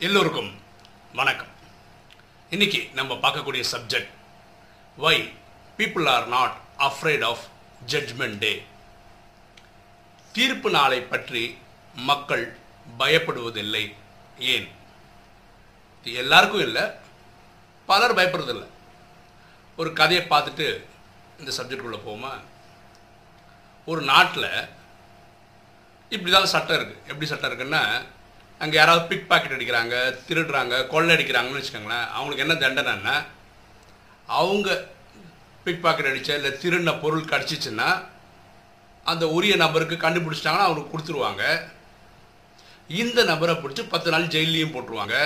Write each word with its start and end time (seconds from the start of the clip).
எல்லோருக்கும் 0.00 0.54
வணக்கம். 1.12 1.48
இன்னைக்கு 2.50 2.88
நம்ம 2.94 3.14
பார்க்கக்கூடிய 3.14 3.64
subject 3.72 4.10
why 4.96 5.32
people 5.78 6.08
are 6.08 6.26
not 6.26 6.56
afraid 6.78 7.24
of 7.24 7.44
judgement 7.86 8.38
day 8.38 8.62
தீர்ப்பு 10.32 10.70
நாளை 10.70 11.00
பற்றி 11.00 11.58
மக்கள் 11.94 12.56
பயப்படுவதில்லை. 12.98 13.94
ஏன்? 14.38 14.68
இது 16.04 16.16
எல்லாருக்கும் 16.16 16.60
இல்லை 16.60 16.82
பலர் 17.86 18.14
பயப்படுறதில்லை. 18.14 18.66
ஒரு 19.76 19.92
கதையை 19.92 20.26
பார்த்துட்டு 20.26 20.84
இந்த 21.38 21.52
சப்ஜெக்டுக்குள்ளே 21.56 22.00
போமா 22.06 22.40
ஒரு 23.84 24.02
நாட்டில் 24.02 24.68
இப்படி 26.08 26.30
தான் 26.30 26.46
சட்டம் 26.46 26.76
இருக்குது 26.76 27.02
எப்படி 27.06 27.26
சட்டம் 27.26 27.50
இருக்குன்னா 27.50 28.02
அங்கே 28.60 28.76
யாராவது 28.78 29.02
பிக் 29.10 29.28
பாக்கெட் 29.30 29.56
அடிக்கிறாங்க 29.56 29.96
திருடுறாங்க 30.28 30.74
கொள்ளை 30.92 31.10
அடிக்கிறாங்கன்னு 31.16 31.60
வச்சுக்கோங்களேன் 31.60 32.06
அவங்களுக்கு 32.14 32.44
என்ன 32.44 32.54
தண்டனைன்னா 32.62 33.16
அவங்க 34.38 34.68
பிக் 35.64 35.82
பாக்கெட் 35.84 36.10
அடித்த 36.10 36.38
இல்லை 36.38 36.50
திருடின 36.62 36.94
பொருள் 37.04 37.30
கிடச்சிச்சின்னா 37.32 37.88
அந்த 39.10 39.24
உரிய 39.36 39.54
நபருக்கு 39.64 39.96
கண்டுபிடிச்சிட்டாங்கன்னா 40.04 40.66
அவங்களுக்கு 40.66 40.94
கொடுத்துருவாங்க. 40.94 41.44
இந்த 43.02 43.20
நபரை 43.30 43.54
பிடிச்சி 43.62 43.82
பத்து 43.92 44.08
நாள் 44.12 44.32
ஜெயிலையும் 44.34 44.74
போட்டுருவாங்க. 44.74 45.16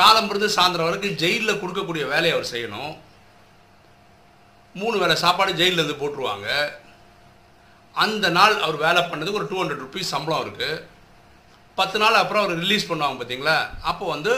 காலம் 0.00 0.28
பிறந்து 0.28 0.56
சாயந்தரம் 0.56 0.88
வரைக்கும் 0.88 1.18
ஜெயிலில் 1.22 1.60
கொடுக்கக்கூடிய 1.62 2.04
வேலையை 2.12 2.34
அவர் 2.36 2.52
செய்யணும். 2.52 2.92
மூணு 4.80 4.96
வேளை 5.02 5.16
சாப்பாடு 5.24 5.58
ஜெயிலில் 5.60 5.80
இருந்து 5.82 6.00
போட்டுருவாங்க. 6.02 6.48
அந்த 8.04 8.26
நாள் 8.38 8.62
அவர் 8.64 8.84
வேலை 8.86 9.00
பண்ணதுக்கு 9.02 9.40
ஒரு 9.40 9.50
டூ 9.50 9.60
ஹண்ட்ரட் 9.60 9.84
ருபீஸ் 9.84 10.14
சம்பளம் 10.14 10.44
இருக்குது 10.44 10.82
பத்து 11.80 11.96
நாள் 12.02 12.20
அப்புறம் 12.20 12.44
அவர் 12.44 12.62
ரிலீஸ் 12.64 12.88
பண்ணுவாங்க 12.90 13.18
பார்த்தீங்களா 13.18 13.56
அப்போ 13.90 14.04
வந்து 14.14 14.32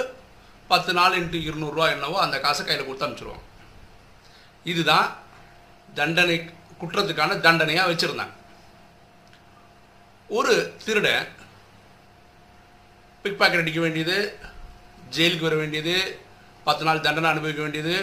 பத்து 0.73 0.93
நாள் 0.99 1.17
இன்ட்டு 1.21 1.39
இருநூறுவா 1.49 1.87
என்னவோ 1.95 2.17
அந்த 2.25 2.37
காசை 2.45 2.63
கையில் 2.65 2.87
கொடுத்து 2.87 3.07
அனுப்பிச்சிடுவாங்க 3.07 3.47
இதுதான் 4.73 5.07
தண்டனை 5.99 6.37
குற்றத்துக்கான 6.81 7.39
தண்டனையாக 7.47 7.91
வச்சுருந்தாங்க. 7.91 8.35
ஒரு 10.39 10.53
திருடன் 10.85 11.29
பிக் 13.25 13.39
பாக்கெட் 13.41 13.63
அடிக்க 13.63 13.81
வேண்டியது 13.85 14.17
ஜெயிலுக்கு 15.17 15.49
வர 15.49 15.57
வேண்டியது 15.63 15.95
பத்து 16.67 16.85
நாள் 16.89 17.05
தண்டனை 17.07 17.31
அனுபவிக்க 17.31 17.61
வேண்டியது 17.65 17.95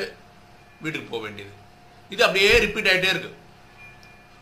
வீட்டுக்கு 0.84 1.08
போக 1.12 1.22
வேண்டியது. 1.26 1.54
இது 2.14 2.22
அப்படியே 2.26 2.52
ரிப்பீட் 2.66 2.90
ஆகிட்டே 2.92 3.12
இருக்குது 3.14 3.38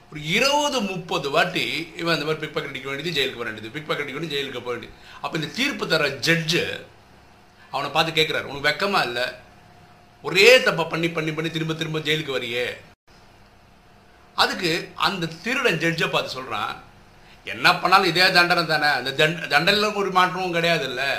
ஒரு 0.09 0.19
இருபது 0.35 0.77
முப்பது 0.89 1.27
வாட்டி 1.35 1.65
இவன் 2.01 2.15
இந்த 2.15 2.25
மாதிரி 2.25 2.41
பிக் 2.43 2.53
பாக்கெட் 2.55 2.73
அடிக்க 2.73 2.89
வேண்டியது 2.89 3.15
ஜெயிலுக்கு 3.17 3.39
போக 3.39 3.47
வேண்டியது. 3.49 3.73
பிக் 3.75 3.87
பாக்கெட் 3.87 4.05
அடிக்க 4.05 4.19
வேண்டியது 4.19 4.35
ஜெயிலுக்கு 4.35 4.65
போக 4.65 4.75
வேண்டியது. 4.75 4.97
அப்போ 5.23 5.35
இந்த 5.39 5.49
தீர்ப்பு 5.59 5.85
தர 5.93 6.07
ஜட்ஜு 6.27 6.63
அவனை 7.73 7.89
பார்த்து 7.95 8.17
கேட்குறாரு 8.19 8.49
உனக்கு 8.49 8.67
வெக்கமா 8.69 8.99
இல்லை? 9.09 9.25
ஒரே 10.27 10.47
தப்பை 10.67 10.83
பண்ணி 10.91 11.07
பண்ணி 11.15 11.31
பண்ணி 11.37 11.49
திரும்ப 11.55 11.73
திரும்ப 11.79 11.99
ஜெயிலுக்கு 12.07 12.37
வரியே? 12.37 12.67
அதுக்கு 14.43 14.71
அந்த 15.07 15.31
திருடன் 15.43 15.81
ஜட்ஜை 15.83 16.07
பார்த்து 16.09 16.35
சொல்கிறான் 16.37 16.73
என்ன 17.53 17.67
பண்ணாலும் 17.81 18.09
இதே 18.11 18.27
தண்டனை 18.37 18.63
தானே. 18.65 18.89
அந்த 18.99 19.11
தண்ட 19.19 19.47
தண்டனையில் 19.53 19.97
ஒரு 20.01 20.11
மாற்றமும் 20.17 20.55
கிடையாது 20.57 20.85
இல்லை 20.91 21.11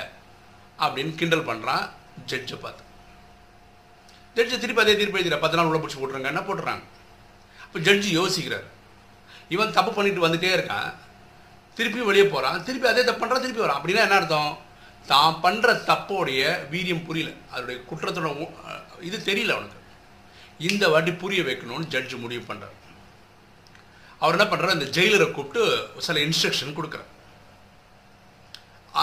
அப்படின்னு 0.83 1.13
கிண்டல் 1.19 1.47
பண்ணுறான் 1.49 1.85
ஜட்ஜை 2.31 2.57
பார்த்து. 2.65 2.83
ஜட்ஜு 4.37 4.57
திருப்பி 4.63 4.83
அதே 4.83 4.95
திருப்பி 4.97 5.19
எழுதிடுற. 5.19 5.39
பத்து 5.43 5.57
நாள் 5.57 5.69
உள்ள 5.69 5.79
பிடிச்சி 5.83 5.99
போட்டுறாங்க 5.99 6.33
என்ன 6.33 6.43
போட்டுறாங்க? 6.49 6.83
அப்போ 7.65 7.79
ஜட்ஜு 7.87 8.09
யோசிக்கிறார். 8.19 8.67
இவன் 9.53 9.75
தப்பு 9.77 9.91
பண்ணிட்டு 9.97 10.25
வந்துட்டே 10.27 10.51
இருக்கான். 10.57 10.89
திருப்பி 11.77 12.07
வெளியே 12.09 12.25
போகிறான் 12.35 12.63
திருப்பி 12.67 12.87
அதே 12.91 13.03
தப்பு 13.03 13.21
பண்ணுறான் 13.21 13.45
திருப்பி 13.45 13.63
வரான். 13.63 13.79
அப்படின்னா 13.79 14.05
என்ன 14.07 14.17
அர்த்தம்? 14.19 14.53
தான் 15.11 15.37
பண்ணுற 15.43 15.73
தப்போடைய 15.89 16.41
வீரியம் 16.71 17.05
புரியல. 17.07 17.29
அதோடைய 17.53 17.77
குற்றத்தோட 17.89 18.29
இது 19.09 19.17
தெரியல 19.29 19.55
அவனுக்கு. 19.57 19.79
இந்த 20.69 20.83
வாட்டி 20.93 21.11
புரிய 21.23 21.41
வைக்கணும்னு 21.49 21.91
ஜட்ஜ் 21.93 22.15
முடிவு 22.23 22.43
பண்ணுறார் 22.49 22.75
அவர் 24.21 24.35
என்ன 24.35 24.45
பண்ணுறார் 24.51 24.77
இந்த 24.77 24.87
ஜெயிலரை 24.97 25.27
கூப்பிட்டு 25.31 25.63
சில 26.05 26.19
இன்ஸ்ட்ரக்ஷன் 26.27 26.77
கொடுக்குறார். 26.77 27.09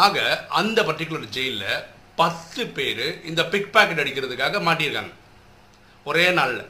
ஆக 0.05 0.47
அந்த 0.61 0.78
பர்டிகுலர் 0.88 1.34
ஜெயிலில் 1.37 1.84
பத்து 2.21 2.62
பேர் 2.76 3.05
இந்த 3.31 3.41
பிக் 3.53 3.72
பாக்கெட் 3.75 4.03
அடிக்கிறதுக்காக 4.03 4.61
மாட்டியிருக்காங்க. 4.69 5.12
ஒரே 6.11 6.25
நாளில். 6.38 6.65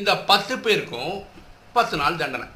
இந்த 0.00 0.12
பத்து 0.30 0.54
பேருக்கும் 0.66 1.14
பத்து 1.78 1.96
நாள் 2.02 2.20
தண்டனை. 2.22 2.48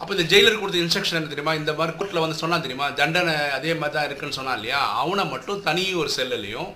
அப்போ 0.00 0.12
இந்த 0.14 0.24
ஜெயிலர் 0.32 0.60
கொடுத்த 0.60 0.78
இன்ஸ்ட்ரக்ஷன் 0.84 1.18
என்ன 1.18 1.30
தெரியுமா? 1.32 1.52
இந்த 1.60 1.72
மாதிரி 1.78 1.92
கோர்ட்டில் 1.98 2.24
வந்து 2.24 2.40
சொன்னால் 2.40 2.64
தெரியுமா? 2.64 2.86
தண்டனை 3.00 3.34
அதே 3.58 3.72
மாதிரி 3.80 3.94
தான் 3.96 4.08
இருக்குன்னு 4.08 4.38
சொன்னால் 4.38 4.58
இல்லையா? 4.58 4.80
அவனை 5.02 5.24
மட்டும் 5.34 5.62
தனி 5.68 5.84
ஒரு 6.00 6.10
செல்லுலையும் 6.16 6.70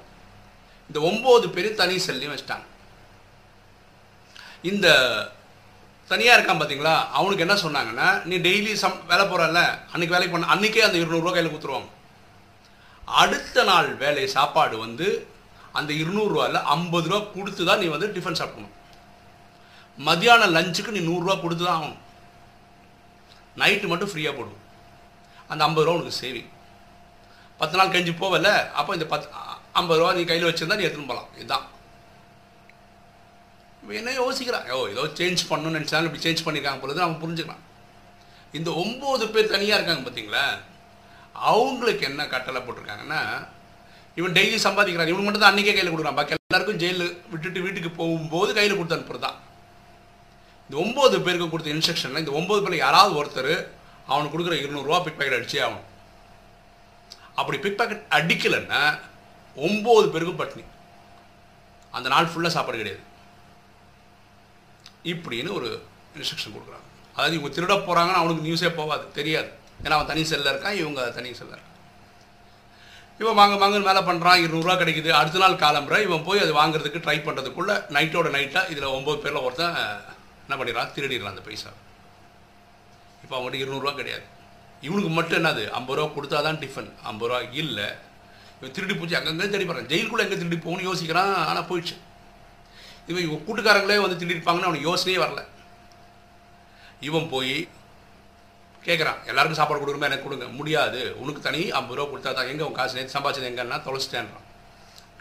இந்த 0.90 0.98
ஒம்பது 1.08 1.48
பேர் 1.56 1.68
தனி 1.80 1.96
செல்லையும் 2.06 2.34
வச்சிட்டாங்க. 2.34 2.66
இந்த 4.70 4.86
தனியாக 6.10 6.36
இருக்கான் 6.36 6.60
பார்த்தீங்களா 6.60 6.94
அவனுக்கு 7.18 7.44
என்ன 7.46 7.56
சொன்னாங்கன்னா 7.64 8.06
நீ 8.28 8.36
டெய்லி 8.46 8.72
சம் 8.82 8.96
வேலை 9.10 9.24
போகிறல்ல 9.30 9.62
அன்னைக்கு 9.92 10.14
வேலைக்கு 10.14 10.34
பண்ண 10.34 10.52
அன்றைக்கே 10.54 10.86
அந்த 10.86 10.98
இருநூறுவா 11.02 11.32
கையில் 11.34 11.52
கொடுத்துருவாங்க. 11.52 11.90
அடுத்த 13.22 13.64
நாள் 13.70 13.90
வேலை 14.04 14.24
சாப்பாடு 14.36 14.76
வந்து 14.86 15.08
அந்த 15.78 15.90
இருநூறுவாயில் 16.02 16.58
ஐம்பது 16.76 17.08
ரூபா 17.10 17.20
கொடுத்து 17.36 17.62
தான் 17.68 17.80
நீ 17.82 17.88
வந்து 17.94 18.08
டிஃபன் 18.14 18.40
சாப்பிடணும் 18.40 18.74
மதியானம் 20.06 20.54
லஞ்சுக்கு 20.56 20.94
நீ 20.96 21.00
நூறுரூவா 21.08 21.34
கொடுத்து 21.40 21.64
தான் 21.64 21.76
ஆகணும். 21.78 21.98
நைட்டு 23.60 23.90
மட்டும் 23.92 24.10
ஃப்ரீயாக 24.10 24.34
போடும் 24.36 24.60
அந்த 25.52 25.60
ஐம்பது 25.66 25.86
ரூபா 25.86 25.96
உனக்கு 25.98 26.20
சேவிங் 26.22 26.50
பத்து 27.60 27.78
நாள் 27.78 27.92
கழிஞ்சு 27.92 28.12
போவல 28.20 28.48
அப்போ 28.78 28.90
இந்த 28.98 29.06
பத்து 29.12 29.26
ஐம்பது 29.80 30.00
ரூபா 30.00 30.12
நீ 30.18 30.22
கையில் 30.30 30.48
வச்சுருந்தா 30.48 30.78
நீ 30.80 30.86
எடுத்துன்னு 30.86 31.10
போகலாம் 31.12 31.32
இதுதான் 31.40 31.66
என்ன 34.00 34.14
யோசிக்கிறான் 34.20 34.70
ஓ 34.76 34.78
ஏதோ 34.94 35.04
சேஞ்ச் 35.18 35.42
பண்ணணும்னு 35.50 35.78
நினச்சாலும் 35.78 36.08
இப்படி 36.08 36.24
சேஞ்ச் 36.26 36.44
பண்ணியிருக்காங்க 36.46 36.82
பொழுது 36.84 37.04
அவன் 37.04 37.20
புரிஞ்சுக்கலாம் 37.22 37.64
இந்த 38.54 38.70
ஒம்பது 38.82 39.24
பேர் 39.34 39.52
தனியாக 39.54 39.78
இருக்காங்க 39.78 40.02
பார்த்தீங்களா 40.04 40.44
அவங்களுக்கு 41.50 42.04
என்ன 42.10 42.22
கட்டளை 42.34 42.60
போட்டிருக்காங்கன்னா 42.62 43.20
இவன் 44.18 44.36
டெய்லி 44.36 44.56
சம்பாதிக்கிறான். 44.66 45.10
இவனுக்கு 45.10 45.26
மட்டும் 45.26 45.42
தான் 45.42 45.52
அன்றைக்கே 45.52 45.74
கையில் 45.74 45.92
கொடுக்குறான். 45.92 46.18
பாக்கி 46.18 46.34
எல்லாருக்கும் 46.36 46.80
ஜெயிலில் 46.82 47.12
விட்டுட்டு 47.32 47.60
வீட்டுக்கு 47.66 47.90
போகும்போது 48.00 48.50
கையில் 48.56 48.76
கொடுத்து 48.76 48.96
அனுப்புறதான் 48.96 49.36
இந்த 50.68 50.76
ஒம்பது 50.84 51.16
பேருக்கு 51.26 51.50
கொடுத்த 51.52 51.74
இன்ஸ்ட்ரக்ஷனில் 51.74 52.22
இந்த 52.24 52.32
ஒம்பது 52.38 52.62
பேரில் 52.64 52.84
யாராவது 52.84 53.12
ஒருத்தர் 53.20 53.52
அவனுக்கு 54.10 54.34
கொடுக்குற 54.34 54.56
இருநூறுவா 54.62 54.98
பிக் 55.04 55.18
பாக்கெட் 55.18 55.38
அடிச்சே 55.38 55.60
ஆகணும். 55.66 55.86
அப்படி 57.40 57.58
பிக் 57.64 57.78
பாக்கெட் 57.80 58.04
அடிக்கலைன்னா 58.18 58.80
ஒம்பது 59.56 60.06
பேருக்கும் 60.14 60.40
பட்னி 60.40 60.64
அந்த 61.96 62.08
நாள் 62.14 62.30
ஃபுல்லாக 62.32 62.54
சாப்பாடு 62.56 62.80
கிடையாது. 62.80 63.02
இப்படின்னு 65.12 65.50
ஒரு 65.58 65.68
இன்ஸ்ட்ரக்ஷன் 66.18 66.54
கொடுக்குறாங்க. 66.56 66.86
அதாவது 67.14 67.36
இவங்க 67.36 67.52
திருட 67.56 67.74
போகிறாங்கன்னு 67.86 68.20
அவனுக்கு 68.22 68.46
நியூஸே 68.48 68.70
போகாது 68.80 69.04
தெரியாது. 69.18 69.50
ஏன்னா 69.84 69.96
அவன் 69.96 70.10
தனி 70.12 70.22
செல்ல 70.32 70.52
இருக்கான் 70.52 70.78
இவங்க 70.82 71.00
தனி 71.16 71.30
செல்ல 71.40 71.52
இருக்கான் 71.56 71.74
இவன் 73.20 73.38
வாங்க 73.38 73.54
வாங்கன்னு 73.60 73.88
மேலே 73.88 74.02
பண்ணுறான் 74.08 74.42
இருநூறுவா 74.44 74.74
கிடைக்குது 74.80 75.10
அடுத்த 75.20 75.42
நாள் 75.42 75.62
காலம்புற 75.62 75.96
இவன் 76.06 76.24
போய் 76.26 76.42
அது 76.44 76.52
வாங்குறதுக்கு 76.60 77.02
ட்ரை 77.06 77.18
பண்ணுறதுக்குள்ளே 77.26 77.76
நைட்டோட 77.96 78.28
நைட்டாக 78.36 78.70
இதில் 78.72 78.94
ஒம்பது 78.96 79.18
பேரில் 79.24 79.44
ஒருத்தன் 79.46 79.78
என்ன 80.48 80.56
பண்ணிடுறான்? 80.58 80.92
திருடிடுறான் 80.96 81.34
அந்த 81.34 81.44
பைசா. 81.46 81.70
இப்போ 83.22 83.34
அவங்ககிட்ட 83.36 83.64
இருநூறுவா 83.64 83.94
கிடையாது. 83.94 84.26
இவனுக்கு 84.86 85.10
மட்டும் 85.18 85.38
என்னது? 85.40 85.62
ஐம்பது 85.78 85.98
ரூபா 85.98 86.10
கொடுத்தா 86.16 86.42
தான் 86.46 86.60
டிஃபன் 86.64 86.90
ஐம்பது 87.10 87.30
ரூபா 87.30 87.40
இல்லை. 87.62 87.88
இவன் 88.58 88.74
திருடி 88.76 88.94
போச்சு 88.94 89.16
அங்கங்கே 89.18 89.48
தேடி 89.54 89.64
போகிறான் 89.64 89.90
ஜெயிலுக்குள்ளே 89.90 90.24
எங்கே 90.26 90.38
திருடி 90.42 90.56
போகணும்னு 90.56 90.88
யோசிக்கிறான் 90.88 91.32
ஆனால் 91.48 91.66
போயிடுச்சு. 91.70 91.96
இவன் 93.10 93.24
இவன் 93.26 93.42
கூட்டுக்காரங்களே 93.46 93.98
வந்து 94.04 94.20
திருடிப்பாங்கன்னு 94.20 94.68
அவனுக்கு 94.68 94.88
யோசனையே 94.90 95.18
வரல. 95.24 95.42
இவன் 97.08 97.28
போய் 97.34 97.54
கேட்குறான் 98.86 99.20
எல்லாருக்கும் 99.30 99.60
சாப்பாடு 99.60 99.80
கொடுக்குறமா 99.80 100.10
எனக்கு 100.10 100.26
கொடுங்க. 100.26 100.46
முடியாது. 100.58 101.00
உனக்கு 101.22 101.40
தனி 101.48 101.60
ஐம்பது 101.80 101.98
ரூபா 101.98 102.08
கொடுத்தா 102.12 102.32
தான் 102.38 102.50
எங்கே 102.52 102.64
உன் 102.68 102.78
காசு? 102.78 102.96
நேற்று 102.98 103.16
சம்பாதிச்சது 103.16 103.50
எங்கன்னா 103.50 103.78
தொலைச்சிட்டேன்றான். 103.88 104.46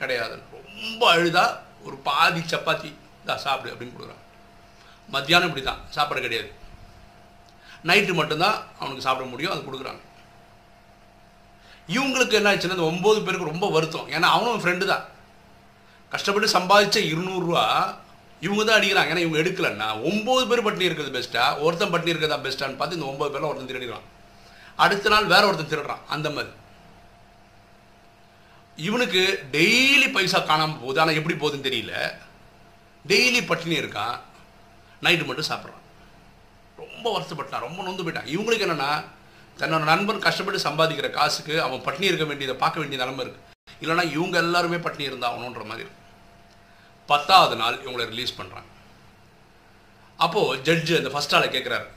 கிடையாது. 0.02 0.38
ரொம்ப 0.56 1.04
அழுதா 1.16 1.46
ஒரு 1.88 1.98
பாதி 2.08 2.42
சப்பாத்தி 2.54 2.92
தான் 3.26 3.44
சாப்பிடு 3.46 3.74
அப்படின்னு 3.74 3.96
கொடுக்குறான். 3.98 4.24
மத்தியானம் 5.16 5.50
இப்படி 5.50 5.66
தான் 5.68 5.84
சாப்பாடு 5.96 6.24
கிடையாது. 6.26 6.50
நைட்டு 7.90 8.14
மட்டும்தான் 8.20 8.58
அவனுக்கு 8.80 9.06
சாப்பிட 9.06 9.26
முடியும் 9.34 9.54
அது 9.54 9.68
கொடுக்குறாங்க. 9.68 10.02
இவங்களுக்கு 11.96 12.38
என்ன 12.40 12.52
ஆச்சுன்னா 12.52 12.78
இந்த 12.78 12.90
ஒம்பது 12.94 13.20
பேருக்கு 13.26 13.52
ரொம்ப 13.52 13.68
வருத்தம். 13.76 14.08
ஏன்னா 14.16 14.28
அவனும் 14.38 14.64
ஃப்ரெண்டு 14.64 14.86
தான். 14.92 15.06
கஷ்டப்பட்டு 16.14 16.56
சம்பாதிச்ச 16.58 16.98
இருநூறுவா 17.12 17.64
இவங்க 18.46 18.64
தான் 18.64 18.78
அடிக்கிறாங்க. 18.80 19.12
ஏன்னா 19.14 19.24
இவங்க 19.26 19.40
எடுக்கலன்னா 19.44 19.88
ஒம்பது 20.10 20.44
பேர் 20.50 20.66
பட்டினி 20.66 20.88
இருக்கிறது 20.90 21.16
பெஸ்ட்டா 21.18 21.46
ஒருத்தன் 21.66 21.94
பட்டினி 21.94 22.14
இருக்கிறதா 22.14 22.44
பெஸ்ட்டான்னு 22.46 22.80
பார்த்து 22.80 22.98
இந்த 23.00 23.10
ஒம்பது 23.12 23.32
பேரில் 23.34 23.50
ஒருத்தன் 23.50 23.72
திருடிடுறான் 23.72 24.08
அடுத்த 24.86 25.10
நாள் 25.14 25.32
வேற 25.34 25.44
ஒருத்தன் 25.48 25.72
திருடுறான் 25.72 26.04
அந்த 26.16 26.30
மாதிரி. 26.36 26.54
இவனுக்கு 28.88 29.22
டெய்லி 29.56 30.08
பைசா 30.16 30.40
காணாமல் 30.40 30.82
போகுது. 30.82 31.00
ஆனால் 31.02 31.18
எப்படி 31.20 31.36
போகுதுன்னு 31.38 31.68
தெரியல. 31.70 31.94
டெய்லி 33.12 33.42
பட்டினி 33.46 33.76
இருக்கான். 33.82 34.18
நைட்டு 35.06 35.26
மட்டும் 35.26 35.50
சாப்பிட்றான். 35.52 35.84
ரொம்ப 36.84 37.06
வருத்தப்பட்டான் 37.16 37.66
ரொம்ப 37.68 37.84
நொந்து 37.84 38.06
போயிட்டான். 38.06 38.32
இவங்களுக்கு 38.36 38.66
என்னென்னா 38.68 38.92
தன்னோட 39.60 39.84
நண்பன் 39.92 40.26
கஷ்டப்பட்டு 40.26 40.68
சம்பாதிக்கிற 40.68 41.10
காசுக்கு 41.10 41.54
அவன் 41.62 41.86
பட்னி 41.86 42.10
இருக்க 42.10 42.26
வேண்டியதை 42.26 42.56
பார்க்க 42.64 42.82
வேண்டிய 42.82 43.00
நிலமை 43.04 43.24
இருக்குது 43.26 43.46
இல்லைன்னா 43.82 44.04
இவங்க 44.16 44.38
எல்லாருமே 44.38 44.76
பட்னி 44.76 45.04
இருந்தாகணுன்ற 45.10 45.64
மாதிரி 45.70 45.86
இருக்கும் 45.86 46.04
பத்தாவது 47.10 47.56
நாள் 47.56 47.82
இவங்களை 47.84 48.06
ரிலீஸ் 48.14 48.38
பண்ணுறாங்க 48.40 48.70
அப்போது 50.26 50.62
ஜட்ஜு 50.68 50.94
அந்த 51.00 51.10
ஃபஸ்ட் 51.14 51.36
ஆளை 51.38 51.48
கேட்குறாரு 51.50 51.88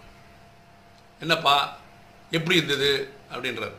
என்னப்பா 1.20 1.54
எப்படி 2.36 2.56
இருந்தது? 2.56 2.90
அப்படின்றார். 3.32 3.76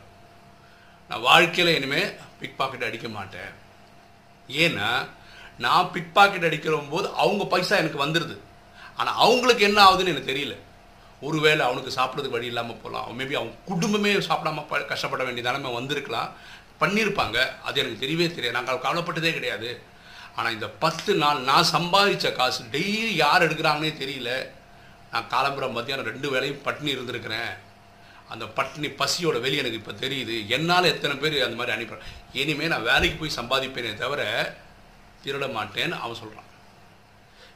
நான் 1.08 1.24
வாழ்க்கையில் 1.28 1.74
இனிமேல் 1.74 2.10
பிக் 2.40 2.56
பாக்கெட் 2.56 2.86
அடிக்க 2.88 3.08
மாட்டேன். 3.08 3.52
ஏன்னா 4.62 4.88
நான் 5.64 5.90
பிக் 5.94 6.14
பாக்கெட் 6.14 6.46
அடிக்கிற 6.48 6.76
போது 6.90 7.06
அவங்க 7.22 7.44
பைசா 7.44 7.76
எனக்கு 7.82 8.04
வந்துடுது 8.04 8.36
ஆனால் 8.96 9.14
அவங்களுக்கு 9.14 9.64
என்ன 9.64 9.90
ஆகுதுன்னு 9.90 10.06
எனக்கு 10.06 10.32
தெரியல. 10.32 10.56
ஒருவேளை 11.20 11.66
அவனுக்கு 11.66 12.00
சாப்பிட்றதுக்கு 12.00 12.28
வழி 12.28 12.46
இல்லாமல் 12.46 12.76
போகலாம் 12.76 13.18
மேபி 13.18 13.32
அவன் 13.32 13.54
குடும்பமே 13.64 14.14
சாப்பிடாம 14.14 14.66
ப- 14.66 14.84
கஷ்டப்பட 14.84 15.24
வேண்டிய 15.24 15.50
நிலைமை 15.50 15.72
வந்திருக்கலாம். 15.72 16.32
பண்ணியிருப்பாங்க 16.80 17.60
அது 17.62 17.80
எனக்கு 17.80 18.06
தெரியவே 18.06 18.34
தெரியாது. 18.34 18.62
நாங்கள் 18.62 18.78
கவலைப்பட்டதே 18.78 19.32
கிடையாது. 19.32 19.82
ஆனால் 20.36 20.52
இந்த 20.52 20.68
பத்து 20.68 21.14
நாள் 21.14 21.40
நான் 21.40 21.66
சம்பாதிச்ச 21.72 22.32
காசு 22.32 22.64
டெய்லி 22.64 23.06
யார் 23.14 23.42
எடுக்கிறாங்கன்னே 23.42 23.92
தெரியல. 23.92 24.46
நான் 25.12 25.26
காலம்புரம் 25.30 25.72
மத்தியானம் 25.72 26.04
ரெண்டு 26.04 26.30
வேளையும் 26.30 26.62
பட்டினி 26.62 26.94
இருந்திருக்கிறேன். 26.94 27.58
அந்த 28.28 28.46
பட்டினி 28.46 28.86
பசியோட 28.86 29.40
வெளி 29.40 29.56
எனக்கு 29.56 29.76
இப்போ 29.76 29.92
தெரியுது. 29.92 30.46
என்னால் 30.46 30.84
எத்தனை 30.84 31.16
பேர் 31.16 31.44
அந்த 31.44 31.56
மாதிரி 31.56 31.82
அனுப்புறேன் 31.82 31.98
இனிமேல் 32.32 32.68
நான் 32.68 32.82
வேலைக்கு 32.82 33.28
போய் 33.28 33.36
சம்பாதிப்பேனே 33.36 33.94
தவிர 33.94 34.54
திருட 35.24 35.46
மாட்டேன்னு 35.46 35.98
அவன் 35.98 36.14
சொல்கிறான் 36.14 36.50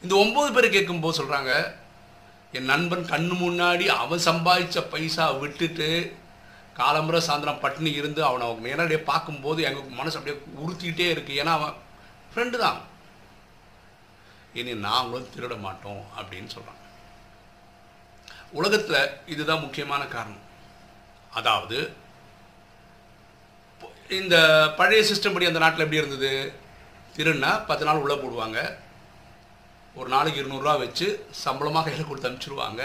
இந்த 0.04 0.14
ஒம்பது 0.22 0.50
பேர் 0.54 0.74
கேட்கும்போது 0.76 1.18
சொல்கிறாங்க 1.18 1.52
என் 2.56 2.70
நண்பன் 2.72 3.10
கண்ணு 3.12 3.34
முன்னாடி 3.44 3.86
அவன் 4.02 4.26
சம்பாதிச்ச 4.28 4.82
பைசா 4.92 5.24
விட்டுட்டு 5.42 5.88
காலம்புற 6.80 7.16
சாயந்தரம் 7.26 7.62
பட்டினி 7.64 7.90
இருந்து 8.00 8.20
அவனை 8.28 8.44
அவங்க 8.46 8.66
நேரடியாக 8.68 9.08
பார்க்கும்போது 9.10 9.60
எங்கள் 9.68 9.98
மனசு 10.00 10.18
அப்படியே 10.18 10.36
உறுத்திக்கிட்டே 10.62 11.06
இருக்குது 11.14 11.38
ஏன்னா 11.42 11.52
அவன் 11.58 11.76
ஃப்ரெண்டு 12.30 12.56
தான். 12.64 12.80
இனி 14.60 14.72
நாங்களும் 14.88 15.30
திருட 15.34 15.54
மாட்டோம் 15.66 16.02
அப்படின்னு 16.18 16.50
சொல்கிறான் 16.54 16.82
உலகத்தில் 18.58 19.12
இதுதான் 19.32 19.64
முக்கியமான 19.64 20.02
காரணம். 20.16 20.44
அதாவது 21.38 21.78
இந்த 24.18 24.36
பழைய 24.78 25.02
சிஸ்டம் 25.08 25.34
படி 25.34 25.50
அந்த 25.50 25.62
நாட்டில் 25.62 25.84
எப்படி 25.84 26.02
இருந்தது? 26.02 26.32
திருன்னா 27.16 27.50
பத்து 27.70 27.86
நாள் 27.86 28.02
உள்ளே 28.02 28.16
போடுவாங்க. 28.20 28.60
ஒரு 30.00 30.08
நாளைக்கு 30.14 30.40
இருநூறுவா 30.42 30.74
வச்சு 30.84 31.06
சம்பளமாக 31.42 31.84
கையில் 31.86 32.08
கொடுத்து 32.08 32.28
அனுப்பிச்சிடுவாங்க. 32.28 32.82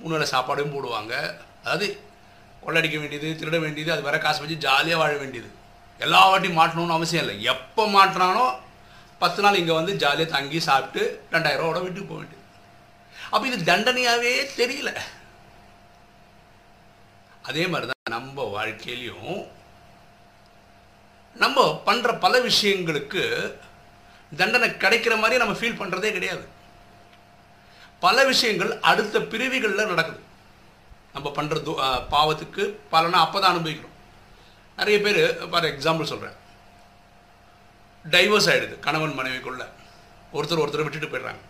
மூணு 0.00 0.14
வேலை 0.14 0.26
சாப்பாடும் 0.32 0.74
போடுவாங்க. 0.74 1.14
அதாவது 1.62 1.86
கொள்ளடிக்க 2.64 2.96
வேண்டியது 3.00 3.28
திருட 3.40 3.56
வேண்டியது 3.64 3.94
அது 3.94 4.02
வர 4.08 4.18
காசு 4.24 4.42
வச்சு 4.42 4.64
ஜாலியாக 4.66 5.00
வாழ 5.02 5.12
வேண்டியது. 5.22 5.50
எல்லா 6.04 6.20
வாட்டியும் 6.30 6.60
மாட்டணும்னு 6.60 6.96
அவசியம் 6.98 7.24
இல்லை. 7.24 7.36
எப்போ 7.52 7.82
மாட்டினானோ 7.96 8.44
பத்து 9.22 9.42
நாள் 9.44 9.60
இங்கே 9.62 9.74
வந்து 9.80 9.92
ஜாலியாக 10.04 10.32
தங்கி 10.36 10.60
சாப்பிட்டு 10.68 11.02
ரெண்டாயிரம் 11.34 11.84
வீட்டுக்கு 11.86 12.10
போக 12.12 12.20
வேண்டியது. 12.20 12.46
அப்போ 13.32 13.44
இது 13.50 13.58
தண்டனையாகவே 13.72 14.32
தெரியல. 14.60 14.90
அதே 17.48 17.64
மாதிரி 17.72 17.86
தான் 17.90 18.14
நம்ம 18.16 18.44
வாழ்க்கையிலையும் 18.56 19.40
நம்ம 21.42 21.62
பண்ணுற 21.86 22.10
பல 22.24 22.34
விஷயங்களுக்கு 22.48 23.22
தண்டனை 24.32 24.68
கிடைக்கிற 24.84 25.14
மாதிரி 25.22 25.42
நம்ம 25.42 25.56
ஃபீல் 25.60 25.80
பண்ணுறதே 25.80 26.10
கிடையாது. 26.16 26.44
பல 28.04 28.24
விஷயங்கள் 28.30 28.72
அடுத்த 28.90 29.20
பிரிவுகளில் 29.32 29.90
நடக்குது. 29.92 30.20
நம்ம 31.14 31.28
பண்ணுற 31.36 31.56
பாவத்துக்கு 32.14 32.62
பலனை 32.92 33.18
அப்போ 33.24 33.38
தான் 33.40 33.54
அனுபவிக்கிறோம். 33.54 33.96
நிறைய 34.78 34.96
பேர் 35.04 35.20
ஃபார் 35.50 35.70
எக்ஸாம்பிள் 35.72 36.10
சொல்கிறேன் 36.12 36.38
டைவர்ஸ் 38.14 38.48
ஆகிடுது 38.52 38.76
கணவன் 38.86 39.18
மனைவிக்குள்ள. 39.18 39.64
ஒருத்தர் 40.36 40.62
ஒருத்தர் 40.62 40.86
விட்டுட்டு 40.86 41.10
போயிடுறாங்க. 41.12 41.42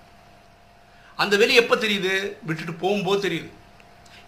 அந்த 1.23 1.35
வெளி 1.43 1.55
எப்போ 1.63 1.75
தெரியுது? 1.85 2.13
விட்டுட்டு 2.49 2.75
போகும்போது 2.83 3.21
தெரியுது. 3.27 3.51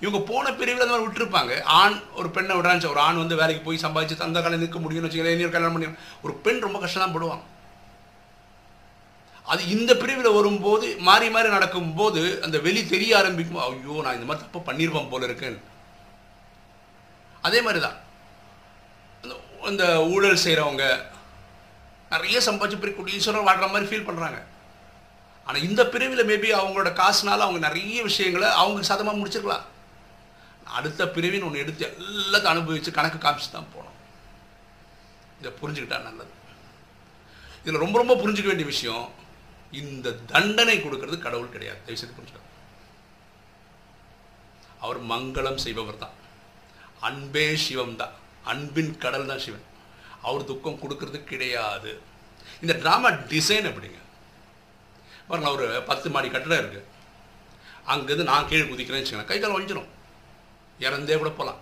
இவங்க 0.04 0.18
போன 0.30 0.46
பிரிவில் 0.60 0.84
அந்த 0.84 0.94
மாதிரி 0.94 1.06
விட்டுருப்பாங்க. 1.06 1.52
ஆண் 1.80 1.96
ஒரு 2.20 2.28
பெண்ணை 2.36 2.54
விடுறான்னு 2.56 2.90
ஒரு 2.94 3.00
ஆண் 3.06 3.20
வந்து 3.22 3.40
வேலைக்கு 3.42 3.62
போய் 3.66 3.84
சம்பாதிச்சு 3.84 4.26
அந்த 4.28 4.40
காலம் 4.40 4.64
நிற்க 4.64 4.78
முடியும்னு 4.78 5.08
வச்சுக்கோங்களேன். 5.08 5.46
ஒரு 5.46 5.54
கல்யாணம் 5.54 5.76
பண்ணி 5.76 5.88
ஒரு 6.26 6.34
பெண் 6.46 6.64
ரொம்ப 6.66 6.78
கஷ்டம் 6.82 7.04
தான் 7.04 7.14
படுவாங்க. 7.16 7.44
அது 9.46 9.68
இந்த 9.68 9.96
பிரிவில் 9.96 10.32
வரும்போது 10.32 10.96
மாறி 10.98 11.30
மாறி 11.30 11.48
நடக்கும்போது 11.48 12.42
அந்த 12.42 12.58
வெளி 12.58 12.86
தெரிய 12.86 13.16
ஆரம்பிக்கும். 13.16 13.62
ஐயோ 13.62 14.02
நான் 14.02 14.14
இந்த 14.14 14.26
மாதிரி 14.26 14.46
தப்பு 14.50 14.72
பண்ணியிருப்பேன் 14.72 15.08
போல 15.08 15.24
இருக்கேன் 15.24 15.62
அதே 17.42 17.60
மாதிரி 17.62 17.82
தான். 17.82 17.96
அந்த- 19.22 19.68
இந்த 19.68 20.06
ஊழல் 20.06 20.38
செய்கிறவங்க 20.44 21.04
நிறைய 22.10 22.38
சம்பாதிச்சு 22.38 22.78
பெரிய 22.78 23.00
குடீஸ்வரர் 23.00 23.42
வாழ்கிற 23.42 23.66
மாதிரி 23.66 23.96
ஃபீல் 23.96 24.08
பண்ணுறாங்க 24.08 24.42
ஆனால் 25.44 25.62
இந்த 25.62 25.86
பிரிவில் 25.86 26.28
மேபி 26.28 26.58
அவங்களோட 26.58 26.90
காசுனால 26.92 27.38
அவங்க 27.38 27.58
நிறைய 27.58 28.02
விஷயங்களை 28.02 28.48
அவங்க 28.48 28.94
சதமாக 28.94 29.16
முடிச்சிருக்கலாம். 29.16 29.62
அடுத்த 30.64 31.08
பிரிவின் 31.08 31.42
ஒன்று 31.42 31.58
எடுத்து 31.58 31.96
எல்லாத்தையும் 31.98 32.44
அனுபவித்து 32.44 32.90
கணக்கு 32.90 33.28
காமிச்சு 33.28 33.50
தான் 33.52 33.66
போகணும். 33.74 33.94
இதை 35.40 35.52
புரிஞ்சுக்கிட்டா 35.62 36.02
நல்லது. 36.02 36.30
இதில் 37.62 37.80
ரொம்ப 37.80 37.98
ரொம்ப 37.98 38.14
புரிஞ்சுக்க 38.14 38.46
வேண்டிய 38.46 38.64
விஷயம் 38.64 39.24
இந்த 39.82 40.16
தண்டனை 40.32 40.76
கொடுக்கறது 40.84 41.16
கடவுள் 41.26 41.54
கிடையாது. 41.54 41.80
தயவு 41.86 42.00
செய்து 42.00 42.16
புரிஞ்சுக்கணும் 42.16 42.52
அவர் 44.84 45.00
மங்களம் 45.12 45.62
செய்பவர் 45.64 46.02
தான். 46.04 46.16
அன்பே 47.08 47.46
சிவம் 47.64 47.96
தான். 48.02 48.14
அன்பின் 48.52 48.92
கடல் 49.04 49.30
தான் 49.30 49.42
சிவன். 49.44 49.64
அவர் 50.28 50.48
துக்கம் 50.50 50.80
கொடுக்கறது 50.82 51.18
கிடையாது. 51.30 51.92
இந்த 52.62 52.74
ட்ராமா 52.82 53.08
டிசைன் 53.32 53.68
எப்படிங்க? 53.70 54.00
பாருங்க 55.28 55.50
ஒரு 55.56 55.66
பத்து 55.90 56.08
மாடி 56.14 56.28
கட்டடம் 56.30 56.62
இருக்குது 56.62 56.84
அங்கேருந்து 57.92 58.30
நான் 58.32 58.48
கீழே 58.50 58.64
குதிக்கிறேன்னு 58.68 59.02
வச்சுக்கோங்க. 59.02 59.30
கை 59.30 59.38
கால் 59.38 59.56
வஞ்சிரும் 59.56 59.90
இறந்தே 60.86 61.16
கூட 61.20 61.30
போகலாம். 61.38 61.60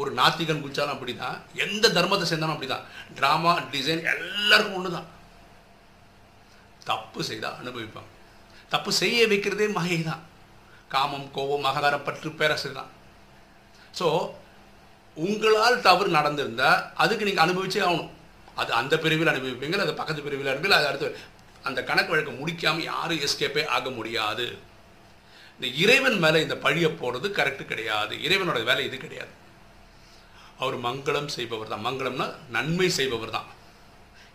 ஒரு 0.00 0.10
நாத்திகன் 0.18 0.62
குதிச்சாலும் 0.62 0.94
அப்படி 0.96 1.12
தான் 1.24 1.36
எந்த 1.64 1.84
தர்மத்தை 1.96 2.26
சேர்ந்தாலும் 2.28 2.54
அப்படி 2.54 2.70
தான் 2.70 2.86
ட்ராமா 3.18 3.52
டிசைன் 3.72 4.02
எல்லாருக்கும் 4.12 4.78
ஒன்று 4.78 4.96
தான் 4.96 5.10
தப்பு 6.90 7.20
செய்தால் 7.30 7.58
அனுபவிப்பாங்க. 7.60 8.10
தப்பு 8.72 8.90
செய்ய 9.00 9.26
வைக்கிறதே 9.32 9.66
மகை 9.78 9.98
தான் 10.10 10.22
காமம் 10.94 11.28
கோபம் 11.36 11.68
அகங்காரம் 11.70 12.06
பற்று 12.06 12.30
பேரசை 12.40 12.70
தான் 12.78 12.90
ஸோ 13.98 14.08
உங்களால் 15.16 15.84
தவறு 15.86 16.08
நடந்திருந்தால் 16.18 16.80
அதுக்கு 17.02 17.26
நீங்கள் 17.28 17.44
அனுபவிச்சே 17.46 17.80
ஆகணும். 17.88 18.10
அது 18.60 18.70
அந்த 18.80 18.94
பிரிவில் 19.04 19.32
அனுபவிப்பீங்க 19.32 19.84
அது 19.84 19.94
பக்கத்து 20.00 20.24
பிரிவில் 20.26 20.50
அனுப்பி 20.52 20.74
அது 20.78 20.88
அடுத்து 20.90 21.08
அந்த 21.68 21.80
கணக்கு 21.90 22.12
வழக்கை 22.12 22.32
முடிக்காமல் 22.40 22.88
யாரும் 22.92 23.22
எஸ்கேப்பே 23.26 23.62
ஆக 23.76 23.90
முடியாது. 23.98 24.46
இந்த 25.56 25.66
இறைவன் 25.82 26.18
மேலே 26.24 26.38
இந்த 26.46 26.56
பழியை 26.64 26.90
போடுறது 27.00 27.28
கரெக்டு 27.38 27.64
கிடையாது. 27.72 28.14
இறைவனோட 28.26 28.58
வேலை 28.70 28.84
இது 28.88 28.98
கிடையாது. 29.04 29.32
அவர் 30.62 30.76
மங்களம் 30.88 31.30
செய்பவர் 31.36 31.72
தான் 31.72 31.86
மங்களம்னா 31.86 32.26
நன்மை 32.56 32.88
செய்பவர் 32.98 33.36
தான் 33.36 33.48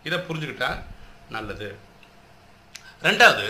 இதை 0.08 0.18
புரிஞ்சுக்கிட்டா 0.28 0.72
நல்லது. 1.36 1.70
ரெண்டாவது 3.08 3.46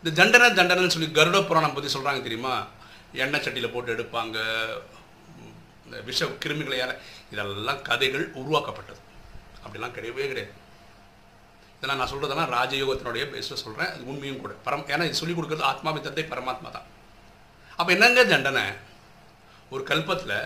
இந்த 0.00 0.10
தண்டனை 0.18 0.48
தண்டனைன்னு 0.58 0.94
சொல்லி 0.94 1.08
கருட 1.18 1.38
புராணம் 1.46 1.74
பற்றி 1.74 1.90
சொல்கிறாங்க 1.94 2.20
தெரியுமா? 2.26 2.54
எண்ணெய் 3.12 3.42
சட்டியில் 3.44 3.72
போட்டு 3.72 3.94
எடுப்பாங்க. 3.94 4.36
இந்த 5.84 6.00
விஷ 6.08 6.24
கிருமிகளை 6.44 6.76
யார 6.80 6.92
இதெல்லாம் 7.32 7.82
கதைகள் 7.82 8.24
உருவாக்கப்பட்டது. 8.40 9.00
அப்படிலாம் 9.64 9.94
கிடையவே 9.96 10.26
கிடையாது. 10.30 10.54
இதெல்லாம் 11.76 12.00
நான் 12.00 12.12
சொல்கிறதெல்லாம் 12.12 12.52
ராஜயோகத்தினுடைய 12.58 13.24
பேஸில் 13.32 13.62
சொல்கிறேன் 13.64 13.90
அது 13.92 14.06
உண்மையும் 14.06 14.40
கூட. 14.40 14.52
பரம் 14.66 14.86
ஏன்னா 14.94 15.04
இது 15.08 15.20
சொல்லிக் 15.20 15.38
கொடுக்குறது 15.38 15.68
ஆத்மாவின் 15.70 16.06
தந்தை 16.06 16.24
பரமாத்மா 16.24 16.70
தான். 16.76 16.88
அப்போ 17.76 17.90
என்னங்க 17.92 18.24
தண்டனை? 18.24 18.64
ஒரு 19.70 19.82
கல்பத்தில் 19.90 20.38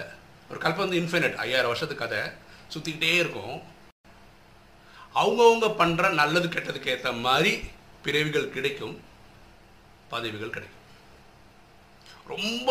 ஒரு 0.51 0.59
கல்பம் 0.65 0.85
வந்து 0.85 1.01
இன்ஃபினிட் 1.01 1.39
ஐயாயிரம் 1.45 1.73
வருஷத்து 1.73 1.95
கதை 1.95 2.19
சுற்றிக்கிட்டே 2.73 3.12
இருக்கும். 3.23 3.55
அவங்கவுங்க 5.15 5.67
பண்ணுற 5.81 6.11
நல்லது 6.11 6.49
கெட்டதுக்கு 6.49 6.93
ஏற்ற 6.95 7.12
மாதிரி 7.12 7.53
பிறவிகள் 8.07 8.53
கிடைக்கும் 8.55 8.95
பதவிகள் 10.13 10.55
கிடைக்கும். 10.55 10.79
ரொம்ப 12.33 12.69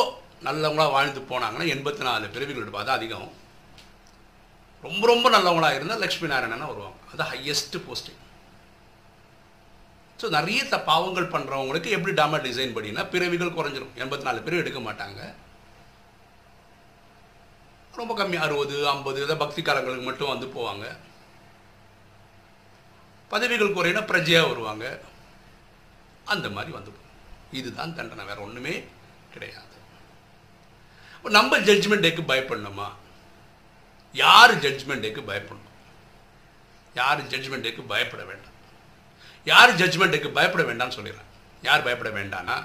நல்லவங்களாக 0.48 0.96
வாழ்ந்து 0.96 1.22
போனாங்கன்னா 1.32 1.68
எண்பத்தி 1.76 2.04
நாலு 2.08 2.26
பிறவிகள் 2.36 2.64
எடுப்பா 2.64 2.84
அது 2.84 2.94
அதிகம். 2.98 3.30
ரொம்ப 4.88 5.04
ரொம்ப 5.12 5.28
நல்லவங்களாக 5.36 5.78
இருந்தால் 5.78 6.04
லக்ஷ்மி 6.04 6.28
நாராயணனாக 6.32 6.72
வருவாங்க. 6.72 7.00
அது 7.14 7.24
ஹையஸ்ட் 7.32 7.78
போஸ்டிங் 7.88 8.20
ஸோ 10.22 10.28
நிறைய 10.38 10.62
த 10.72 10.78
பாவங்கள் 10.90 11.32
பண்ணுறவங்களுக்கு 11.36 11.94
எப்படி 11.98 12.14
டாமா 12.18 12.38
டிசைன் 12.48 12.74
பண்ணினா 12.76 13.04
பிறவிகள் 13.14 13.56
குறைஞ்சிரும். 13.60 13.94
எண்பத்தி 14.04 14.28
நாலு 14.28 14.44
பிறவி 14.48 14.64
எடுக்க 14.64 14.82
மாட்டாங்க. 14.88 15.22
ரொம்ப 18.00 18.12
கம்மி 18.20 18.38
அறுபது 18.46 18.76
ஐம்பது 18.92 19.18
ஏதாவது 19.24 19.42
பக்தி 19.44 19.62
காலங்களுக்கு 19.62 20.06
மட்டும் 20.10 20.32
வந்து 20.34 20.48
போவாங்க. 20.58 20.86
பதவிகள் 23.34 23.76
குறையினா 23.78 24.04
பிரஜையாக 24.12 24.50
வருவாங்க. 24.52 24.86
அந்த 26.36 26.50
மாதிரி 26.56 26.72
வந்து 26.78 26.92
இதுதான் 27.60 27.96
தண்டனை 28.00 28.26
வேற 28.30 28.40
ஒன்றுமே 28.48 28.74
கிடையாது. 29.34 29.76
நம்ம 31.38 31.58
ஜட்ஜ்மெண்ட் 31.68 32.06
டேக்கு 32.06 32.24
பயப்படணுமா? 32.32 32.88
யார் 34.22 34.54
ஜட்ஜ்மெண்ட் 34.64 35.04
டேக்கு 35.06 35.22
பயப்படணும்? 35.30 35.70
யார் 37.00 37.22
ஜட்ஜ்மெண்ட் 37.32 37.66
டேக்கு 37.66 37.84
பயப்பட 37.92 38.24
வேண்டாம்? 38.30 38.56
யார் 39.48 39.78
ஜட்ஜ்மெண்ட் 39.82 40.14
டேக்கு 40.14 40.30
பயப்பட 40.38 40.64
வேண்டாம்னு 40.70 40.98
சொல்லிடுறேன். 40.98 41.30
யார் 41.68 41.86
பயப்பட 41.88 42.10
வேண்டாம்னா 42.20 42.58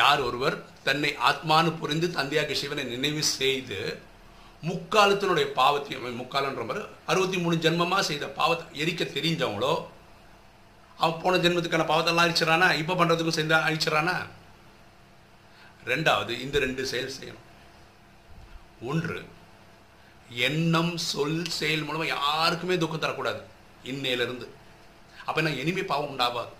யார் 0.00 0.20
ஒருவர் 0.26 0.56
தன்னை 0.86 1.10
ஆத்மானு 1.28 1.70
புரிந்து 1.80 2.08
தந்தையாக 2.18 2.54
சிவனை 2.60 2.84
நினைவு 2.94 3.22
செய்து 3.38 3.78
முக்காலத்தினுடைய 4.68 5.46
பாவத்தையும் 5.58 6.20
முக்காலன்ற 6.20 6.62
மாதிரி 6.68 6.84
அறுபத்தி 7.10 7.38
மூணு 7.42 7.56
ஜென்மமாக 7.64 8.04
செய்த 8.10 8.26
பாவத்தை 8.38 8.66
எரிக்க 8.82 9.02
தெரிஞ்சவங்களோ 9.16 9.72
அவன் 11.02 11.20
போன 11.22 11.36
ஜென்மத்துக்கான 11.44 11.84
பாவத்தெல்லாம் 11.90 12.26
அழிச்சிடறானா? 12.26 12.68
இப்போ 12.82 12.94
பண்ணுறதுக்கும் 13.00 13.36
சேர்ந்து 13.38 13.56
அழிச்சிடறானா? 13.68 14.14
ரெண்டாவது 15.90 16.32
இந்த 16.44 16.56
ரெண்டு 16.64 16.82
செயல் 16.92 17.16
செய்யணும். 17.18 17.44
ஒன்று 18.90 19.18
எண்ணம் 20.46 20.94
சொல் 21.10 21.42
செயல் 21.58 21.84
மூலமாக 21.86 22.10
யாருக்குமே 22.14 22.76
துக்கம் 22.82 23.04
தரக்கூடாது 23.04 23.42
இன்னையிலிருந்து. 23.90 24.46
அப்போ 25.26 25.38
என்ன 25.42 25.52
இனிமே 25.62 25.84
பாவம் 25.90 26.10
உண்டாகாது 26.12 26.54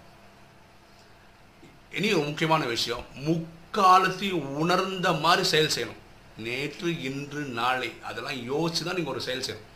இனி 1.99 2.09
ஒரு 2.17 2.27
முக்கியமான 2.29 2.65
விஷயம் 2.75 3.05
முக்காலத்தையும் 3.29 4.47
உணர்ந்த 4.63 5.09
மாதிரி 5.25 5.45
செயல் 5.53 5.75
செய்யணும். 5.77 6.03
நேற்று 6.47 6.91
இன்று 7.09 7.41
நாளை. 7.61 7.91
அதெல்லாம் 8.09 8.41
யோசிச்சு 8.51 8.83
தான் 8.87 8.99
நீங்கள் 8.99 9.15
ஒரு 9.15 9.23
செயல் 9.29 9.47
செய்யணும். 9.47 9.69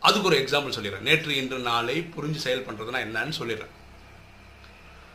அதுக்கு 0.00 0.28
ஒரு 0.28 0.36
எக்ஸாம்பிள் 0.38 0.76
சொல்லிடுறேன். 0.76 1.06
நேற்று 1.08 1.36
இன்று 1.36 1.58
நாளை 1.58 1.96
புரிஞ்சு 2.16 2.40
செயல் 2.44 2.66
பண்ணுறதுனா 2.66 3.00
என்னன்னு 3.06 3.32
சொல்லிடுறேன். 3.38 3.74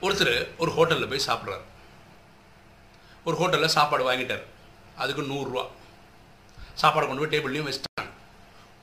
ஒருத்தர் 0.01 0.47
ஒரு 0.57 0.71
ஹோட்டலில் 0.71 1.09
போய் 1.09 1.27
சாப்பிட்றாரு. 1.27 1.65
ஒரு 3.23 3.37
ஹோட்டலில் 3.37 3.75
சாப்பாடு 3.77 4.03
வாங்கிட்டார். 4.11 4.43
அதுக்கு 4.95 5.21
நூறுரூவா. 5.21 5.65
சாப்பாடு 6.73 7.07
கொண்டு 7.07 7.21
போய் 7.21 7.39
டேபிள்லையும் 7.39 7.69
வச்சுட்டாங்க. 7.69 8.09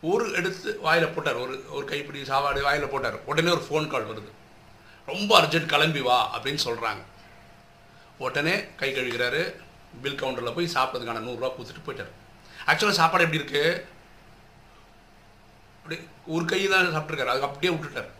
ஒரு 0.02 0.32
எடுத்து 0.32 0.80
வாயில் 0.80 1.08
போட்டார். 1.08 1.34
ஒரு 1.34 1.64
ஒரு 1.70 1.84
கைப்பிடி 1.86 2.24
சாப்பாடு 2.24 2.62
வாயில் 2.62 2.92
போட்டார். 2.94 3.18
உடனே 3.24 3.50
ஒரு 3.50 3.64
ஃபோன் 3.68 3.86
கால் 3.86 4.08
வருது. 4.08 4.30
ரொம்ப 5.06 5.40
அர்ஜென்ட் 5.40 5.66
கிளம்பி 5.66 6.00
வா 6.00 6.18
அப்படின்னு 6.38 6.58
சொல்கிறாங்க 6.64 7.02
உடனே 8.18 8.54
கை 8.76 8.94
கழுவிக்கிறாரு. 8.94 9.42
பில் 10.02 10.20
கவுண்டரில் 10.20 10.54
போய் 10.54 10.74
சாப்பிட்றதுக்கான 10.74 11.22
நூறுரூவா 11.28 11.50
கொடுத்துட்டு 11.54 11.86
போயிட்டார். 11.86 12.12
ஆக்சுவலாக 12.66 13.00
சாப்பாடு 13.00 13.24
எப்படி 13.24 13.42
இருக்குது 13.42 13.84
அப்படி 15.82 15.96
ஒரு 16.34 16.44
கை 16.50 16.60
தான் 16.72 16.92
சாப்பிட்ருக்காரு 16.96 17.32
அதுக்கு 17.32 17.48
அப்படியே 17.50 17.70
விட்டுட்டார். 17.74 18.10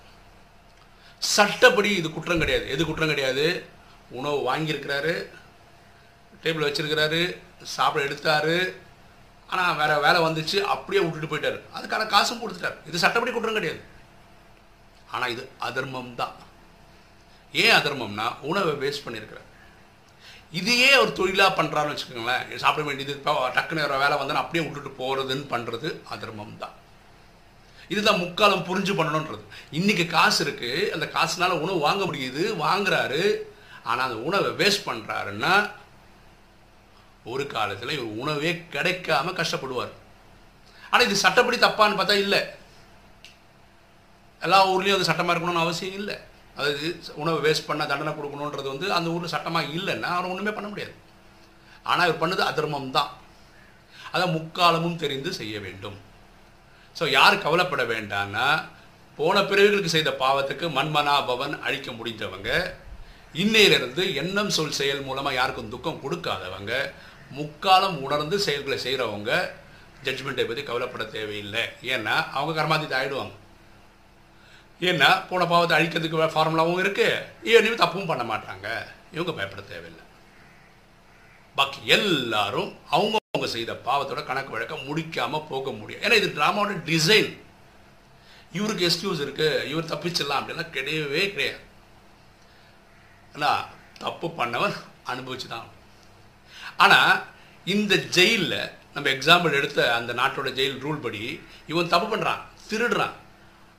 சட்டப்படி 1.22 1.90
இது 1.98 2.08
குற்றம் 2.14 2.42
கிடையாது. 2.42 2.64
எது 2.74 2.82
குற்றம் 2.88 3.12
கிடையாது? 3.12 3.44
உணவு 4.18 4.38
வாங்கியிருக்கிறாரு 4.48 5.12
டேபிள் 6.44 6.66
வச்சுருக்கிறாரு 6.66 7.20
சாப்பிட 7.74 8.02
எடுத்தாரு. 8.08 8.56
ஆனால் 9.52 9.78
வேற 9.80 9.92
வேலை 10.06 10.18
வந்துச்சு 10.26 10.58
அப்படியே 10.74 11.02
விட்டுட்டு 11.04 11.30
போயிட்டாரு. 11.32 11.58
அதுக்கான 11.76 12.08
காசும் 12.14 12.42
கொடுத்துட்டார். 12.42 12.76
இது 12.88 13.04
சட்டப்படி 13.04 13.32
குற்றம் 13.36 13.58
கிடையாது. 13.58 13.80
ஆனால் 15.14 15.32
இது 15.34 15.44
அதர்மம் 15.68 16.12
தான். 16.20 16.34
ஏன் 17.62 17.76
அதர்மம்னா 17.78 18.26
உணவை 18.50 18.74
வேஸ்ட் 18.82 19.06
பண்ணியிருக்கிறார். 19.06 19.48
இதையே 20.60 20.90
அவர் 20.98 21.18
தொழிலாக 21.18 21.56
பண்ணுறாருன்னு 21.58 21.94
வச்சுக்கோங்களேன். 21.94 22.44
சாப்பிட 22.62 22.82
வேண்டியது 22.90 23.18
இப்போ 23.18 23.32
டக்குன்னு 23.56 23.84
வேறு 23.86 24.04
வேலை 24.04 24.16
வந்தால் 24.20 24.44
அப்படியே 24.44 24.64
விட்டுட்டு 24.66 24.98
போகிறதுன்னு 25.02 25.52
பண்ணுறது 25.56 25.90
அதர்மம் 26.14 26.62
தான். 26.62 26.76
இதுதான் 27.92 28.22
முக்காலம் 28.24 28.66
புரிஞ்சு 28.68 28.92
பண்ணணுன்றது 28.98 29.44
இன்னைக்கு 29.78 30.04
காசு 30.16 30.40
இருக்கு 30.44 30.70
அந்த 30.94 31.06
காசுனால 31.16 31.58
உணவு 31.64 31.78
வாங்க 31.86 32.02
முடியுது 32.08 32.42
வாங்குறாரு. 32.64 33.22
ஆனால் 33.88 34.06
அந்த 34.06 34.18
உணவை 34.28 34.50
வேஸ்ட் 34.60 34.86
பண்ணுறாருன்னா 34.88 35.54
ஒரு 37.32 37.44
காலத்தில் 37.54 37.94
இவர் 37.96 38.18
உணவே 38.22 38.50
கிடைக்காம 38.74 39.32
கஷ்டப்படுவார். 39.40 39.94
ஆனால் 40.90 41.06
இது 41.08 41.16
சட்டப்படி 41.24 41.58
தப்பான்னு 41.64 41.98
பார்த்தா 41.98 42.16
இல்லை. 42.24 42.40
எல்லா 44.42 44.58
ஊர்லேயும் 44.70 44.98
அது 44.98 45.08
சட்டமாக 45.08 45.34
இருக்கணும்னு 45.34 45.64
அவசியம் 45.64 45.98
இல்லை. 46.00 46.16
அதாவது 46.56 46.86
உணவை 47.22 47.38
வேஸ்ட் 47.46 47.68
பண்ண 47.68 47.82
தண்டனை 47.90 48.12
கொடுக்கணுன்றது 48.14 48.68
வந்து 48.72 48.86
அந்த 48.96 49.08
ஊரில் 49.14 49.34
சட்டமாக 49.34 49.70
இல்லைன்னா 49.76 50.08
அவர் 50.16 50.30
ஒன்றுமே 50.32 50.54
பண்ண 50.56 50.68
முடியாது. 50.70 50.94
ஆனால் 51.90 52.06
இவர் 52.08 52.22
பண்ணது 52.22 52.42
அதர்மம் 52.50 52.94
தான் 52.96 53.12
அதை 54.14 54.26
முக்காலமும் 54.38 54.98
தெரிந்து 55.02 55.30
செய்ய 55.38 55.54
வேண்டும். 55.66 55.98
ஸோ 56.98 57.04
யார் 57.18 57.42
கவலைப்பட 57.44 57.84
வேண்டாம்னா 57.92 58.46
போன 59.18 59.36
பிறவிகளுக்கு 59.50 59.94
செய்த 59.94 60.10
பாவத்துக்கு 60.22 60.66
மண்மனாபவன் 60.76 61.54
அழிக்க 61.66 61.88
முடிந்தவங்க 61.98 62.50
இன்னையிலிருந்து 63.42 64.02
எண்ணம் 64.20 64.52
சொல் 64.56 64.78
செயல் 64.78 65.06
மூலமாக 65.08 65.38
யாருக்கும் 65.38 65.72
துக்கம் 65.74 66.02
கொடுக்காதவங்க 66.04 66.72
முக்காலம் 67.38 67.96
உணர்ந்து 68.06 68.38
செயல்களை 68.46 68.78
செய்கிறவங்க 68.86 69.30
ஜட்ஜ்மெண்ட்டை 70.06 70.44
பற்றி 70.46 70.62
கவலைப்பட 70.68 71.04
தேவையில்லை. 71.16 71.62
ஏன்னா 71.94 72.14
அவங்க 72.36 72.52
கர்மாதித்து 72.58 72.98
ஆயிடுவாங்க. 73.00 73.34
ஏன்னா 74.88 75.08
போன 75.30 75.46
பாவத்தை 75.52 75.74
அழிக்கிறதுக்கு 75.78 76.34
ஃபார்முலாவும் 76.34 76.82
இருக்குது 76.84 77.24
இனிமேல் 77.50 77.82
தப்பும் 77.84 78.10
பண்ண 78.10 78.24
மாட்டாங்க. 78.32 78.68
இவங்க 79.16 79.32
பயப்பட 79.38 79.62
தேவையில்லை. 79.72 80.04
பாக்கி 81.56 81.80
எல்லாரும் 81.96 82.70
அவங்க 82.96 83.21
அவங்க 83.36 83.48
செய்த 83.52 83.74
பாவத்தோட 83.84 84.22
கணக்கு 84.28 84.54
வழக்க 84.54 84.74
முடிக்காமல் 84.86 85.46
போக 85.50 85.70
முடியும் 85.76 86.02
ஏன்னா 86.04 86.16
இது 86.20 86.26
ட்ராமாவோட 86.38 86.72
டிசைன் 86.88 87.28
இவருக்கு 88.56 88.84
எக்ஸ்கியூஸ் 88.88 89.22
இருக்கு 89.24 89.46
இவர் 89.70 89.88
தப்பிச்சிடலாம் 89.92 90.40
அப்படிலாம் 90.40 90.74
கிடையவே 90.74 91.22
கிடையாது. 91.34 91.62
ஆனால் 93.34 93.62
தப்பு 94.02 94.28
பண்ணவன் 94.40 94.76
அனுபவிச்சு 95.12 95.48
தான் 95.54 95.70
ஆனால் 96.84 97.14
இந்த 97.74 97.96
ஜெயிலில் 98.16 98.58
நம்ம 98.96 99.08
எக்ஸாம்பிள் 99.16 99.58
எடுத்த 99.60 99.88
அந்த 99.98 100.12
நாட்டோட 100.20 100.52
ஜெயில் 100.60 100.78
ரூல் 100.84 101.02
படி 101.06 101.24
இவன் 101.72 101.92
தப்பு 101.94 102.08
பண்ணுறான் 102.12 102.44
திருடுறான். 102.70 103.16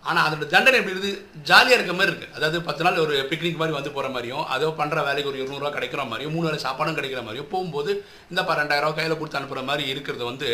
ஆனால் 0.10 0.26
அதோட 0.28 0.46
தண்டனை 0.54 0.78
எப்படி 0.80 0.94
இருக்குது 0.96 1.20
ஜாலியாக 1.50 1.78
இருக்க 1.78 1.94
மாதிரி 1.98 2.12
இருக்குது 2.12 2.34
அதாவது 2.38 2.58
பத்து 2.68 2.84
நாள் 2.86 3.02
ஒரு 3.04 3.14
பிக்னிக் 3.30 3.60
மாதிரி 3.62 3.76
வந்து 3.78 3.94
போகிற 3.96 4.08
மாதிரியும் 4.16 4.46
அதோ 4.54 4.70
பண்ணுற 4.80 5.04
வேலைக்கு 5.08 5.32
ஒரு 5.32 5.40
இருநூறுவா 5.42 5.70
கிடைக்கிற 5.76 6.04
மாதிரியும் 6.10 6.34
மூணு 6.36 6.48
வேலை 6.48 6.60
சாப்பாடும் 6.66 6.98
கிடைக்கிற 6.98 7.22
மாதிரியும் 7.28 7.50
போகும்போது 7.54 7.92
இந்த 8.32 8.42
பன்னெண்டாயிரம் 8.50 8.98
கையில் 8.98 9.20
கொடுத்து 9.20 9.40
அனுப்புகிற 9.40 9.64
மாதிரி 9.70 9.84
இருக்கிறது 9.94 10.24
வந்து 10.32 10.50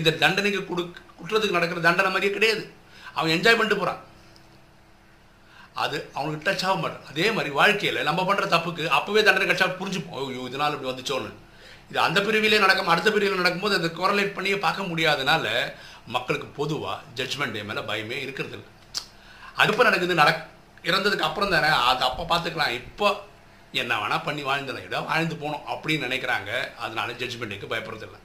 இந்த 0.00 0.12
தண்டனைக்கு 0.22 0.60
கொடு 0.70 0.82
குற்றத்துக்கு 1.20 1.58
நடக்கிற 1.58 1.82
தண்டனை 1.88 2.10
மாதிரியே 2.14 2.32
கிடையாது. 2.36 2.64
அவன் 3.18 3.34
என்ஜாய் 3.36 3.58
பண்ணிட்டு 3.58 3.80
போகிறான் 3.80 4.00
அது 5.82 5.96
அவனுக்கு 6.18 6.46
டச் 6.46 6.64
ஆக 6.68 6.74
மாட்டான். 6.82 7.06
அதே 7.10 7.26
மாதிரி 7.36 7.50
வாழ்க்கையில் 7.60 8.06
நம்ம 8.08 8.24
பண்ணுற 8.28 8.46
தப்புக்கு 8.54 8.84
அப்போவே 8.98 9.22
தண்டனை 9.28 9.46
கிடைச்சா 9.48 9.68
புரிஞ்சுப்போம். 9.80 10.18
ஐயோ 10.22 10.44
இதனால் 10.50 10.74
இப்படி 10.76 10.90
வந்துச்சோன்னு. 10.90 11.30
இது 11.90 11.98
அந்த 12.06 12.18
பிரிவிலே 12.26 12.58
நடக்கும் 12.64 12.92
அடுத்த 12.92 13.08
பிரிவில் 13.14 13.42
நடக்கும்போது 13.42 13.78
அதை 13.78 13.90
குரலேட் 14.00 14.36
பண்ணியே 14.36 14.58
பார்க்க 14.66 14.90
முடியாதனால 14.90 15.46
மக்களுக்கு 16.16 16.48
பொதுவாக 16.60 16.98
ஜட்ஜ்மெண்ட் 17.18 17.56
டே 17.56 17.64
மேலே 17.70 17.82
பயமே 17.90 18.18
இருக்கிறது 18.26 18.56
இல்லை. 18.58 18.68
அடுப்பு 19.60 19.86
நடக்குது 19.88 20.20
நடக் 20.22 20.42
இறந்ததுக்கு 20.88 21.28
அப்புறம் 21.28 21.52
தானே 21.54 21.70
அது 21.90 22.02
அப்போ 22.08 22.22
பார்த்துக்கலாம் 22.32 22.76
இப்போ 22.80 23.08
என்ன 23.82 23.98
வேணால் 24.02 24.24
பண்ணி 24.26 24.42
வாழ்ந்தலாம் 24.48 24.86
இடம் 24.88 25.08
வாழ்ந்து 25.10 25.34
போகணும் 25.42 25.66
அப்படின்னு 25.72 26.06
நினைக்கிறாங்க. 26.08 26.50
அதனால 26.84 27.12
ஜட்ஜ்மெண்ட்டுக்கு 27.20 27.70
பயப்படுறதில்ல 27.72 28.18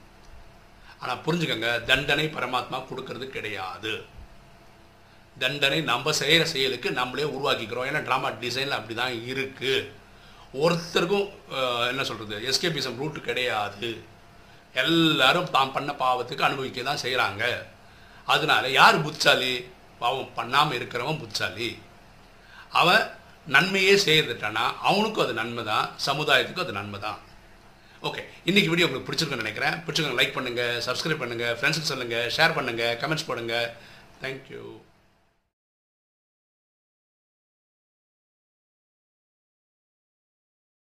ஆனால் 1.02 1.20
புரிஞ்சுக்கோங்க 1.26 1.70
தண்டனை 1.90 2.26
பரமாத்மா 2.36 2.78
கொடுக்கறது 2.90 3.26
கிடையாது. 3.36 3.92
தண்டனை 5.42 5.78
நம்ம 5.92 6.12
செய்கிற 6.20 6.44
செயலுக்கு 6.52 6.88
நம்மளே 6.98 7.26
உருவாக்கிக்கிறோம். 7.36 7.88
ஏன்னா 7.90 8.00
ட்ராமா 8.08 8.28
டிசைனில் 8.44 8.78
அப்படி 8.78 8.94
தான் 9.02 9.16
இருக்குது 9.30 9.86
ஒருத்தருக்கும் 10.62 11.26
என்ன 11.92 12.02
சொல்கிறது 12.10 12.46
எஸ்கேபிசம் 12.50 12.98
ரூட் 13.00 13.18
கிடையாது. 13.28 13.90
எல்லாரும் 14.82 15.50
தான் 15.56 15.74
பண்ண 15.76 15.90
பாவத்துக்கு 16.02 16.46
அனுபவிக்க 16.48 16.82
தான் 16.88 17.02
செய்கிறாங்க 17.04 17.44
அதனால 18.34 18.64
யார் 18.80 19.04
புத்தாலி 19.04 19.52
பாவம் 20.02 20.34
பண்ணாமல் 20.38 20.78
இருக்கிறவன் 20.78 21.20
புத்தாலி 21.22 21.70
அவன் 22.80 23.04
நன்மையே 23.54 23.94
செய்யறதுட்டானா 24.06 24.64
அவனுக்கும் 24.88 25.24
அது 25.26 25.34
நன்மை 25.40 25.62
தான் 25.72 25.86
சமுதாயத்துக்கும் 26.06 26.66
அது 26.66 26.78
நன்மை 26.80 27.00
தான் 27.06 27.20
ஓகே 28.08 28.22
இன்றைக்கி 28.48 28.68
வீடியோ 28.72 28.86
உங்களுக்கு 28.86 29.08
பிடிச்சிருக்குன்னு 29.08 29.44
நினைக்கிறேன். 29.44 29.76
பிடிச்சிருக்கோங்க 29.84 30.20
லைக் 30.20 30.36
பண்ணுங்கள் 30.36 30.76
சப்ஸ்கிரைப் 30.86 31.22
பண்ணுங்கள் 31.22 31.56
ஃப்ரெண்ட்ஸுக்கு 31.58 31.92
சொல்லுங்கள் 31.92 32.28
ஷேர் 32.36 32.56
பண்ணுங்கள் 32.58 32.94
கமெண்ட்ஸ் 33.02 33.28
போடுங்க. 33.30 33.54
தேங்க்யூ 34.22 34.62